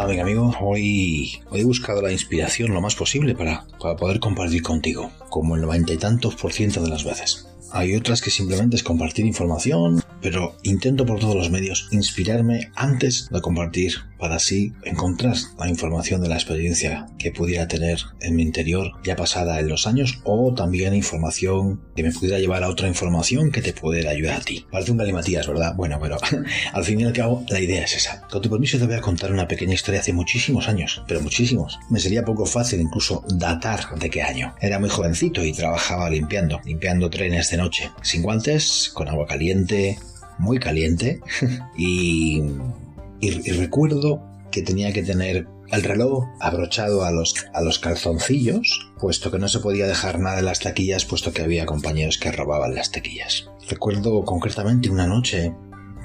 [0.00, 0.54] Hola, amigo amigo.
[0.60, 5.56] Hoy, hoy he buscado la inspiración lo más posible para, para poder compartir contigo, como
[5.56, 7.48] el noventa y tantos por ciento de las veces.
[7.72, 13.28] Hay otras que simplemente es compartir información, pero intento por todos los medios inspirarme antes
[13.30, 18.42] de compartir para así encontrar la información de la experiencia que pudiera tener en mi
[18.42, 22.88] interior ya pasada en los años o también información que me pudiera llevar a otra
[22.88, 24.66] información que te pudiera ayudar a ti.
[24.70, 25.74] Parece un galimatías, ¿verdad?
[25.76, 26.18] Bueno, pero
[26.72, 28.22] al fin y al cabo la idea es esa.
[28.28, 31.78] Con tu permiso te voy a contar una pequeña historia hace muchísimos años, pero muchísimos.
[31.90, 34.54] Me sería poco fácil incluso datar de qué año.
[34.60, 39.98] Era muy jovencito y trabajaba limpiando, limpiando trenes de noche, sin guantes, con agua caliente,
[40.38, 41.20] muy caliente
[41.76, 42.42] y,
[43.20, 49.30] y, recuerdo que tenía que tener el reloj abrochado a los, a los calzoncillos, puesto
[49.30, 52.74] que no se podía dejar nada en las taquillas, puesto que había compañeros que robaban
[52.74, 53.50] las taquillas.
[53.68, 55.54] Recuerdo concretamente una noche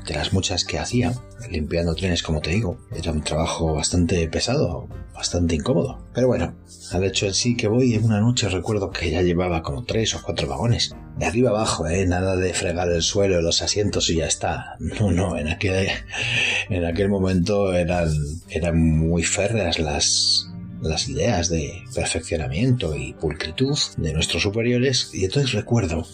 [0.05, 1.13] de las muchas que hacía,
[1.49, 2.77] limpiando trenes, como te digo.
[2.95, 6.05] Era un trabajo bastante pesado, bastante incómodo.
[6.13, 6.55] Pero bueno,
[6.91, 10.13] al hecho en sí que voy en una noche recuerdo que ya llevaba como tres
[10.15, 10.95] o cuatro vagones.
[11.17, 12.05] De arriba abajo, ¿eh?
[12.05, 14.77] Nada de fregar el suelo, los asientos y ya está.
[14.79, 15.87] No, no, en aquel,
[16.69, 18.09] en aquel momento eran,
[18.49, 20.49] eran muy férreas las,
[20.81, 26.05] las ideas de perfeccionamiento y pulcritud de nuestros superiores y entonces recuerdo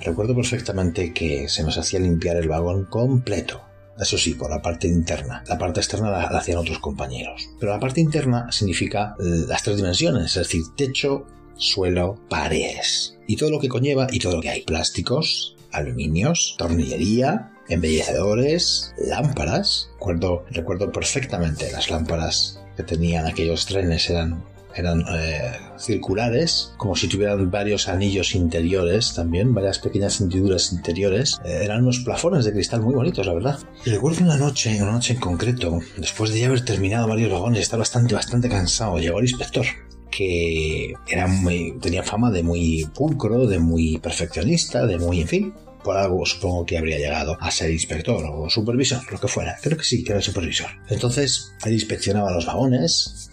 [0.00, 3.62] Recuerdo perfectamente que se nos hacía limpiar el vagón completo.
[3.98, 5.42] Eso sí, por la parte interna.
[5.48, 7.48] La parte externa la, hacían otros compañeros.
[7.58, 11.26] Pero la parte interna significa las tres dimensiones, es decir, techo,
[11.56, 13.18] suelo, paredes.
[13.26, 14.62] Y todo lo que conlleva y todo lo que hay.
[14.62, 19.90] Plásticos, aluminios, tornillería, embellecedores, lámparas.
[19.94, 27.08] Recuerdo, recuerdo perfectamente las lámparas que tenían aquellos trenes, eran eran eh, circulares, como si
[27.08, 31.40] tuvieran varios anillos interiores también, varias pequeñas hendiduras interiores.
[31.44, 33.58] Eh, eran unos plafones de cristal muy bonitos, la verdad.
[33.84, 37.60] Y recuerdo una noche, una noche en concreto, después de ya haber terminado varios vagones,
[37.60, 39.66] estar bastante, bastante cansado, llegó el inspector
[40.10, 45.54] que era muy, tenía fama de muy pulcro, de muy perfeccionista, de muy, en fin,
[45.84, 49.56] por algo supongo que habría llegado a ser inspector o supervisor, lo que fuera.
[49.62, 50.68] Creo que sí, que era supervisor.
[50.88, 53.27] Entonces, él inspeccionaba los vagones,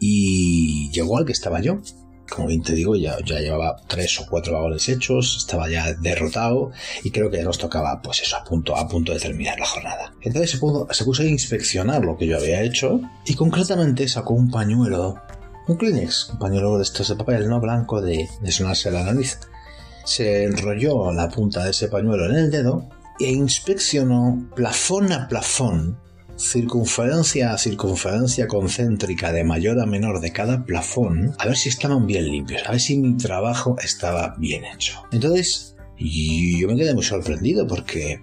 [0.00, 1.78] y llegó al que estaba yo.
[2.28, 6.70] Como bien te digo, ya, ya llevaba tres o cuatro vagones hechos, estaba ya derrotado
[7.02, 10.14] y creo que nos tocaba, pues eso, a punto, a punto de terminar la jornada.
[10.22, 15.20] Entonces se puso a inspeccionar lo que yo había hecho y concretamente sacó un pañuelo,
[15.66, 19.40] un Kleenex, un pañuelo de estos de papel no blanco de, de sonarse la nariz.
[20.04, 22.88] Se enrolló la punta de ese pañuelo en el dedo
[23.18, 25.98] e inspeccionó plafón a plafón
[26.40, 32.06] circunferencia a circunferencia concéntrica de mayor a menor de cada plafón, a ver si estaban
[32.06, 35.02] bien limpios, a ver si mi trabajo estaba bien hecho.
[35.12, 38.22] Entonces, yo me quedé muy sorprendido porque,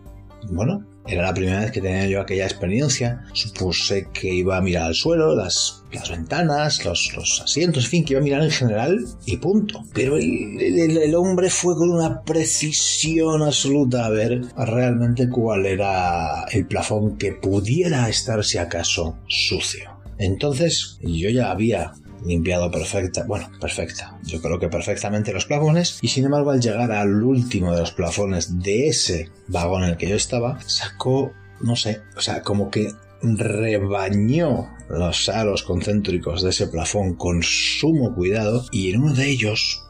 [0.49, 3.23] bueno, era la primera vez que tenía yo aquella experiencia.
[3.33, 8.19] Supuse que iba a mirar al suelo, las, ventanas, los, asientos, en fin, que iba
[8.19, 9.83] a mirar en general y punto.
[9.93, 16.67] Pero el, el, hombre fue con una precisión absoluta a ver realmente cuál era el
[16.67, 19.97] plafón que pudiera estar si acaso sucio.
[20.17, 21.93] Entonces yo ya había
[22.25, 26.91] limpiado perfecta, bueno, perfecta, yo creo que perfectamente los plafones y sin embargo al llegar
[26.91, 31.75] al último de los plafones de ese vagón en el que yo estaba, sacó, no
[31.75, 32.91] sé, o sea, como que
[33.21, 39.83] rebañó los aros concéntricos de ese plafón con sumo cuidado y en uno de ellos,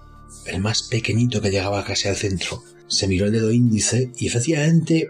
[0.46, 5.10] el más pequeñito que llegaba casi al centro, se miró el dedo índice y efectivamente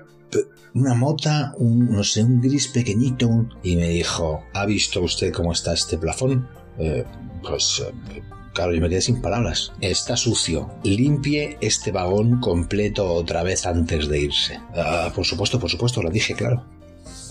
[0.74, 5.52] una mota, un, no sé, un gris pequeñito, y me dijo, ¿ha visto usted cómo
[5.52, 6.48] está este plafón?
[6.80, 7.04] Eh,
[7.42, 8.22] pues eh,
[8.54, 9.72] claro, yo me quedé sin palabras.
[9.82, 10.70] Está sucio.
[10.84, 14.60] Limpie este vagón completo otra vez antes de irse.
[14.76, 16.66] Ah, por supuesto, por supuesto, lo dije, claro.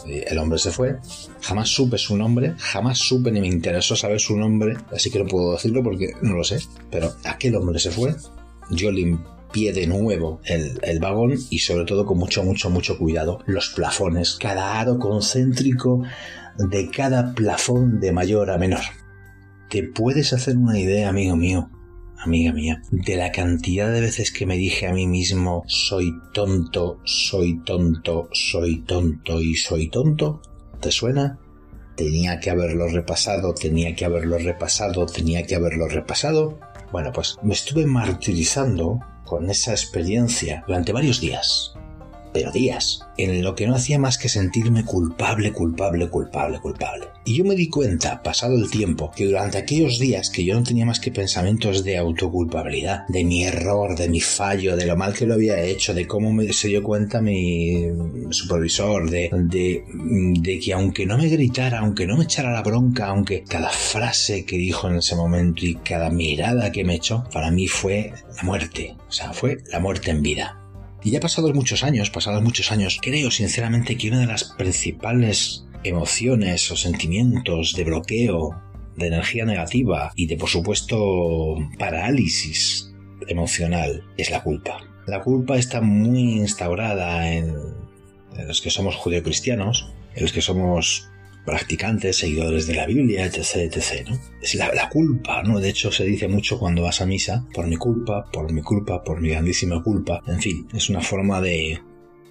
[0.06, 0.98] El hombre se fue.
[1.40, 5.26] Jamás supe su nombre, jamás supe ni me interesó saber su nombre, así que no
[5.26, 6.60] puedo decirlo porque no lo sé.
[6.90, 8.14] Pero aquel hombre se fue.
[8.70, 13.40] Yo limpié de nuevo el, el, vagón y sobre todo con mucho, mucho, mucho cuidado
[13.46, 16.02] los plafones, cada aro concéntrico
[16.56, 18.82] de cada plafón de mayor a menor.
[19.68, 21.68] ¿Te puedes hacer una idea, amigo mío,
[22.18, 27.00] amiga mía, de la cantidad de veces que me dije a mí mismo soy tonto,
[27.04, 30.40] soy tonto, soy tonto y soy tonto?
[30.80, 31.40] ¿Te suena?
[31.96, 36.60] Tenía que haberlo repasado, tenía que haberlo repasado, tenía que haberlo repasado.
[36.92, 41.76] Bueno, pues me estuve martirizando con esa experiencia durante varios días
[42.32, 47.06] pero días, en lo que no hacía más que sentirme culpable, culpable, culpable, culpable.
[47.24, 50.62] Y yo me di cuenta, pasado el tiempo, que durante aquellos días que yo no
[50.62, 55.12] tenía más que pensamientos de autoculpabilidad, de mi error, de mi fallo, de lo mal
[55.12, 57.84] que lo había hecho, de cómo me se dio cuenta mi
[58.30, 59.84] supervisor, de, de,
[60.40, 64.44] de que aunque no me gritara, aunque no me echara la bronca, aunque cada frase
[64.44, 68.42] que dijo en ese momento y cada mirada que me echó, para mí fue la
[68.42, 68.96] muerte.
[69.08, 70.65] O sea, fue la muerte en vida.
[71.02, 75.66] Y ya pasados muchos años, pasados muchos años, creo sinceramente que una de las principales
[75.84, 78.60] emociones o sentimientos de bloqueo,
[78.96, 82.92] de energía negativa y de por supuesto parálisis
[83.28, 84.80] emocional es la culpa.
[85.06, 87.54] La culpa está muy instaurada en,
[88.46, 91.08] los que somos judeocristianos, en los que somos
[91.46, 94.18] practicantes, seguidores de la Biblia, etc, etc, ¿no?
[94.42, 95.60] Es la, culpa, ¿no?
[95.60, 99.02] De hecho, se dice mucho cuando vas a misa, por mi culpa, por mi culpa,
[99.02, 100.22] por mi grandísima culpa.
[100.26, 101.80] En fin, es una forma de,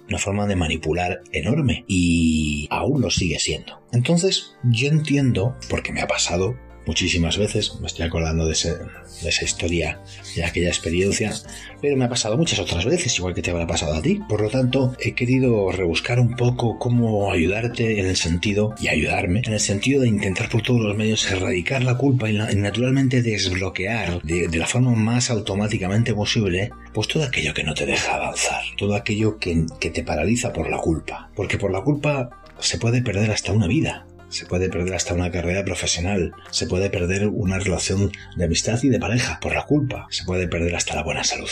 [0.08, 3.80] una forma de manipular enorme y aún lo sigue siendo.
[3.92, 10.00] Entonces, yo entiendo, porque me ha pasado, muchísimas veces, me estoy acordando de, esa historia,
[10.34, 11.32] de aquella experiencia,
[11.80, 14.20] pero me ha pasado muchas otras veces, igual que te habrá pasado a ti.
[14.28, 19.42] Por lo tanto, he querido rebuscar un poco cómo ayudarte en el sentido, y ayudarme,
[19.44, 24.22] en el sentido de intentar por todos los medios erradicar la culpa y, naturalmente desbloquear
[24.22, 28.94] de, la forma más automáticamente posible, pues todo aquello que no te deja avanzar, todo
[28.94, 31.30] aquello que, que te paraliza por la culpa.
[31.34, 34.06] Porque por la culpa se puede perder hasta una vida
[34.36, 38.88] se puede perder hasta una carrera profesional, se puede perder una relación de amistad y
[38.88, 41.48] de pareja por la culpa, se puede perder hasta la buena salud.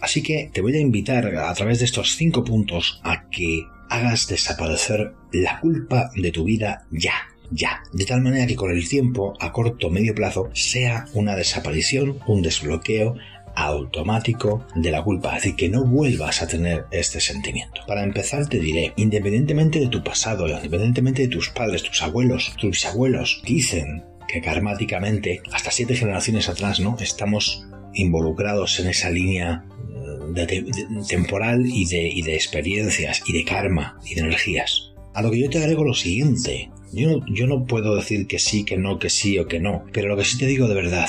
[0.00, 4.28] Así que te voy a invitar a través de estos cinco puntos a que hagas
[4.28, 7.14] desaparecer la culpa de tu vida ya,
[7.50, 11.34] ya, de tal manera que con el tiempo, a corto o medio plazo, sea una
[11.34, 13.16] desaparición, un desbloqueo
[13.58, 17.80] automático de la culpa, así que no vuelvas a tener este sentimiento.
[17.86, 22.70] Para empezar te diré, independientemente de tu pasado, independientemente de tus padres, tus abuelos, tus
[22.70, 26.96] bisabuelos, dicen que karmáticamente, hasta siete generaciones atrás, ¿no?
[27.00, 34.20] Estamos involucrados en esa línea mm, temporal y de, experiencias y de karma y de
[34.20, 34.92] energías.
[35.14, 36.70] A lo que yo te agrego lo siguiente.
[36.92, 40.08] Yo yo no puedo decir que sí, que no, que sí o que no, pero
[40.08, 41.08] lo que sí te digo de verdad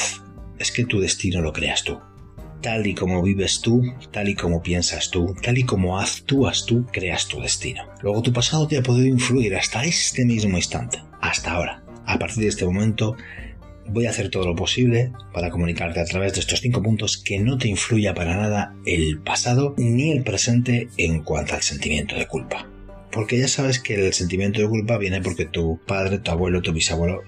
[0.57, 1.99] es que tu destino lo creas tú
[2.61, 6.85] tal y como vives tú, tal y como piensas tú, tal y como actúas tú,
[6.91, 7.83] creas tu destino.
[8.01, 11.83] Luego tu pasado te ha podido influir hasta este mismo instante, hasta ahora.
[12.05, 13.15] A partir de este momento
[13.87, 17.39] voy a hacer todo lo posible para comunicarte a través de estos cinco puntos que
[17.39, 22.27] no te influya para nada el pasado ni el presente en cuanto al sentimiento de
[22.27, 22.67] culpa.
[23.11, 26.73] Porque ya sabes que el sentimiento de culpa viene porque tu padre, tu abuelo, tu
[26.73, 27.21] bisabuelo...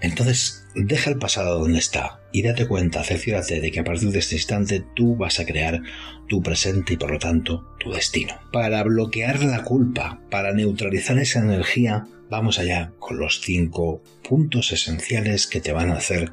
[0.00, 4.18] Entonces, deja el pasado donde está y date cuenta, cerciórate de que a partir de
[4.18, 5.82] este instante tú vas a crear
[6.28, 8.34] tu presente y por lo tanto tu destino.
[8.52, 15.46] Para bloquear la culpa, para neutralizar esa energía, vamos allá con los cinco puntos esenciales
[15.46, 16.30] que te van a hacer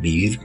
[0.00, 0.38] vivir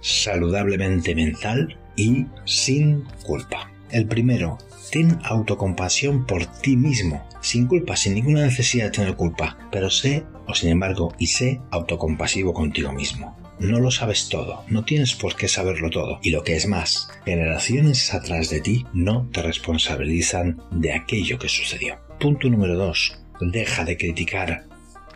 [0.00, 3.70] saludablemente mental y sin culpa.
[3.92, 4.58] El primero,
[4.92, 10.24] ten autocompasión por ti mismo, sin culpa, sin ninguna necesidad de tener culpa, pero sé,
[10.46, 13.36] o sin embargo, y sé autocompasivo contigo mismo.
[13.58, 17.08] No lo sabes todo, no tienes por qué saberlo todo, y lo que es más,
[17.24, 21.98] generaciones atrás de ti no te responsabilizan de aquello que sucedió.
[22.20, 23.18] Punto número 2.
[23.40, 24.66] Deja de criticar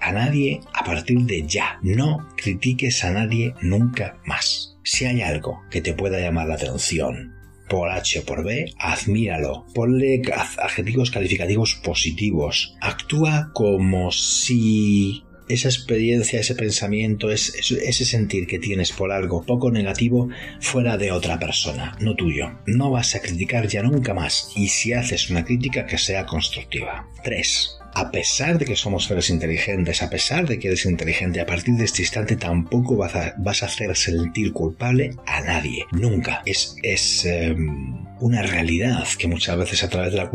[0.01, 1.79] a nadie a partir de ya.
[1.83, 4.77] No critiques a nadie nunca más.
[4.83, 7.35] Si hay algo que te pueda llamar la atención,
[7.69, 10.23] por H o por B, admíralo, ponle
[10.59, 19.13] adjetivos calificativos positivos, actúa como si esa experiencia, ese pensamiento, ese sentir que tienes por
[19.13, 20.29] algo poco negativo
[20.61, 22.59] fuera de otra persona, no tuyo.
[22.67, 27.09] No vas a criticar ya nunca más y si haces una crítica que sea constructiva.
[27.23, 31.47] 3 a pesar de que somos seres inteligentes, a pesar de que eres inteligente, a
[31.47, 35.87] partir de este instante tampoco vas a, hacer sentir culpable a nadie.
[35.93, 36.43] Nunca.
[36.45, 40.31] Es, es em, una realidad que muchas veces a través de la,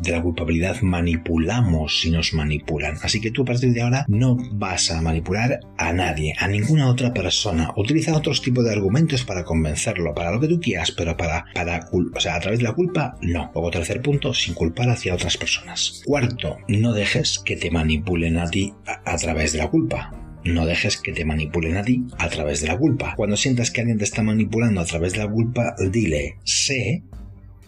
[0.00, 2.96] de la culpabilidad manipulamos y nos manipulan.
[3.02, 6.88] Así que tú a partir de ahora no vas a manipular a nadie, a ninguna
[6.88, 7.72] otra persona.
[7.76, 11.88] Utiliza otros tipos de argumentos para convencerlo, para lo que tú quieras, pero para, para
[11.92, 13.50] o sea, a través de la culpa, no.
[13.54, 16.02] Luego tercer punto, sin culpar hacia otras personas.
[16.04, 20.10] Cuarto, no de dejes que te manipulen a ti a, través de la culpa.
[20.42, 23.12] No dejes que te manipulen a ti a través de la culpa.
[23.14, 27.02] Cuando sientas que alguien te está manipulando a través de la culpa, dile, sé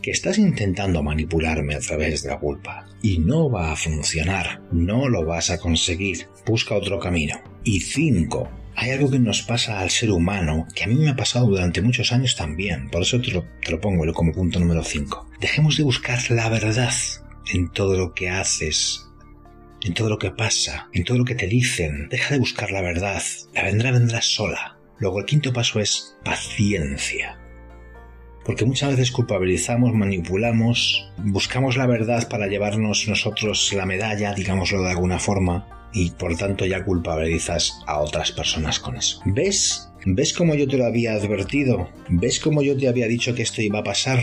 [0.07, 2.87] que estás intentando manipularme a través de la culpa.
[3.03, 4.63] Y no va a funcionar.
[4.71, 6.29] No lo vas a conseguir.
[6.47, 7.41] Busca otro camino.
[7.65, 11.17] Y cinco, hay algo que nos pasa al ser humano, que a mí me ha
[11.17, 14.85] pasado durante muchos años también, por eso te lo, te lo pongo como punto número
[14.85, 15.29] 5.
[15.41, 16.95] Dejemos de buscar la verdad
[17.53, 19.09] en todo lo que haces,
[19.83, 22.09] en todo lo que pasa, en todo lo que te dicen.
[22.11, 23.21] Deja de buscar la verdad,
[23.55, 24.79] la vendrá, vendrá sola.
[25.01, 27.41] Luego el quinto paso es paciencia.
[28.47, 34.91] Porque muchas veces culpabilizamos, manipulamos, buscamos la verdad para llevarnos nosotros la medalla, digámoslo de
[34.91, 39.21] alguna forma, y por tanto ya culpabilizas a otras personas con eso.
[39.25, 39.91] ¿Ves?
[40.05, 41.88] ¿Ves cómo yo te lo había advertido?
[42.09, 44.21] ¿Ves cómo yo te había dicho que esto iba a pasar?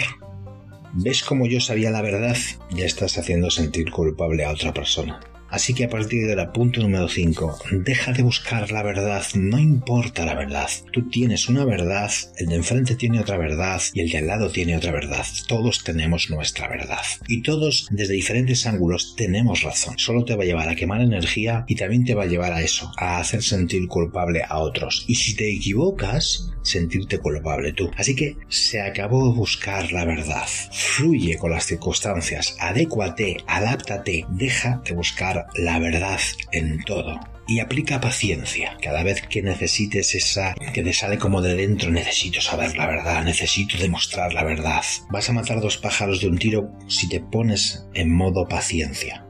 [0.94, 2.38] ¿Ves cómo yo sabía la verdad?
[2.70, 5.20] Ya estás haciendo sentir culpable a otra persona.
[5.53, 10.25] Así que a partir del punto número 5, deja de buscar la verdad, no importa
[10.25, 10.67] la verdad.
[10.91, 14.50] Tú tienes una verdad, el de enfrente tiene otra verdad y el de al lado
[14.50, 15.24] tiene otra verdad.
[15.48, 17.03] Todos tenemos nuestra verdad.
[17.27, 19.93] Y todos, desde diferentes ángulos, tenemos razón.
[20.00, 22.63] Solo te va a llevar a quemar energía y también te va a llevar a
[22.63, 25.05] eso, a hacer sentir culpable a otros.
[25.07, 27.91] Y si te equivocas, sentirte culpable tú.
[27.95, 30.48] Así que se acabó buscar la verdad.
[30.72, 36.20] Fluye con las circunstancias, adécuate, adáptate, deja de buscar la verdad
[36.52, 37.20] en todo.
[37.48, 38.78] Y aplica paciencia.
[38.82, 43.24] Cada vez que necesites esa que te sale como de dentro, necesito saber la verdad,
[43.24, 44.84] necesito demostrar la verdad.
[45.10, 49.26] Vas a matar dos pájaros de un tiro si te pones en modo paciencia.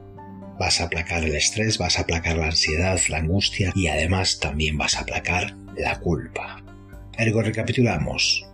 [0.58, 4.78] Vas a aplacar el estrés, vas a aplacar la ansiedad, la angustia y además también
[4.78, 6.62] vas a aplacar la culpa.
[7.18, 8.46] Ergo recapitulamos.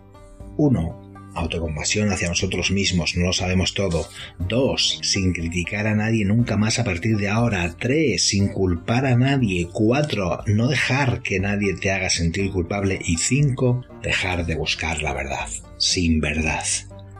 [0.57, 1.10] 1.
[1.33, 4.07] Autocompasión hacia nosotros mismos, no lo sabemos todo.
[4.39, 4.99] 2.
[5.01, 7.73] Sin criticar a nadie nunca más a partir de ahora.
[7.79, 8.21] 3.
[8.21, 9.67] Sin culpar a nadie.
[9.71, 10.43] 4.
[10.47, 12.99] No dejar que nadie te haga sentir culpable.
[13.03, 13.85] Y 5.
[14.03, 15.47] Dejar de buscar la verdad.
[15.77, 16.65] Sin verdad.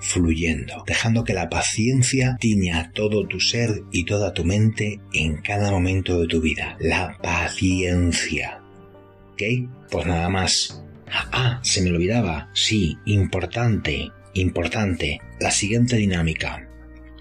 [0.02, 5.72] Fluyendo, dejando que la paciencia tiña todo tu ser y toda tu mente en cada
[5.72, 6.76] momento de tu vida.
[6.80, 8.62] La paciencia.
[9.34, 9.44] ¿Ok?
[9.90, 10.84] Pues nada más.
[11.12, 12.50] Ah, se me olvidaba.
[12.54, 15.20] Sí, importante, importante.
[15.40, 16.68] La siguiente dinámica.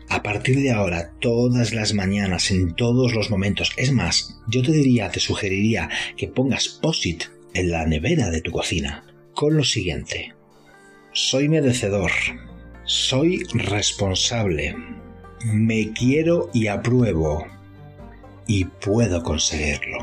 [0.09, 4.73] A partir de ahora, todas las mañanas, en todos los momentos, es más, yo te
[4.73, 9.05] diría, te sugeriría que pongas POSIT en la nevera de tu cocina
[9.41, 10.35] con lo siguiente.
[11.13, 12.11] Soy merecedor.
[12.85, 14.77] Soy responsable.
[15.45, 17.47] Me quiero y apruebo.
[18.47, 19.99] Y puedo conseguirlo.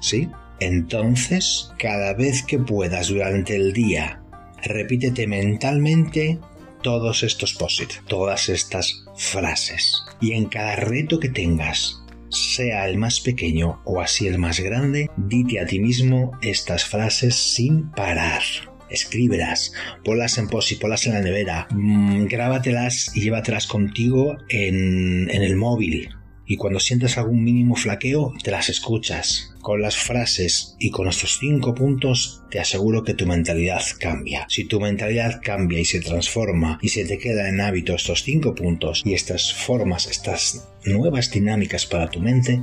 [0.00, 0.30] ¿Sí?
[0.60, 4.22] Entonces, cada vez que puedas durante el día,
[4.62, 6.38] repítete mentalmente
[6.82, 10.02] todos estos posit, todas estas frases.
[10.20, 15.10] Y en cada reto que tengas, sea el más pequeño o así el más grande,
[15.16, 18.42] dite a ti mismo estas frases sin parar.
[18.90, 19.72] Escríbelas,
[20.02, 25.56] ponlas en posit, ponlas en la nevera, mm, grábatelas y llévatelas contigo en, en el
[25.56, 26.08] móvil
[26.48, 29.54] y cuando sientas algún mínimo flaqueo te las escuchas.
[29.68, 34.46] Con las frases y con estos cinco puntos te aseguro que tu mentalidad cambia.
[34.48, 38.54] Si tu mentalidad cambia y se transforma y se te queda en hábito estos cinco
[38.54, 42.62] puntos y estas formas, estas nuevas dinámicas para tu mente,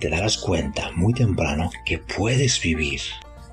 [0.00, 3.02] te darás cuenta muy temprano que puedes vivir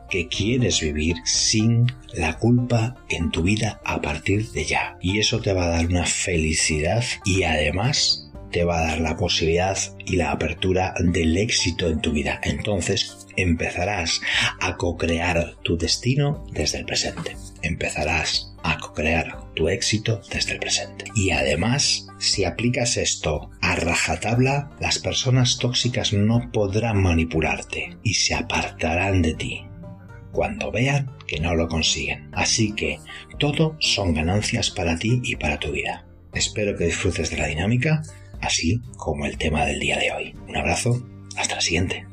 [0.10, 4.98] que quieres vivir sin la culpa en tu vida a partir de ya.
[5.02, 8.25] Y eso te va a dar una felicidad y además
[8.56, 12.40] te va a dar la posibilidad y la apertura del éxito en tu vida.
[12.42, 14.22] Entonces empezarás
[14.62, 17.36] a co-crear tu destino desde el presente.
[17.64, 21.04] Empezarás a co-crear tu éxito desde el presente.
[21.16, 28.36] Y además, si aplicas esto a rajatabla, las personas tóxicas no podrán manipularte y se
[28.36, 29.66] apartarán de ti
[30.32, 32.30] cuando vean que no lo consiguen.
[32.32, 33.00] Así que
[33.38, 36.06] todo son ganancias para ti y para tu vida.
[36.34, 38.02] Espero que disfrutes de la dinámica
[38.46, 40.36] así como el tema del día de hoy.
[40.48, 41.06] Un abrazo,
[41.38, 42.06] hasta la siguiente.